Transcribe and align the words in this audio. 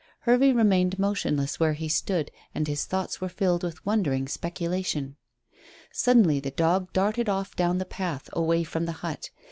Hervey 0.21 0.51
remained 0.51 0.97
motionless 0.97 1.59
where 1.59 1.73
he 1.73 1.87
stood, 1.87 2.31
and 2.55 2.67
his 2.67 2.85
thoughts 2.85 3.21
were 3.21 3.29
filled 3.29 3.61
with 3.61 3.85
wondering 3.85 4.27
speculation. 4.27 5.15
Suddenly 5.91 6.39
the 6.39 6.49
dog 6.49 6.91
darted 6.91 7.29
off 7.29 7.55
down 7.55 7.77
the 7.77 7.85
path, 7.85 8.27
away 8.33 8.63
from 8.63 8.85
the 8.87 8.93
hut. 9.05 9.29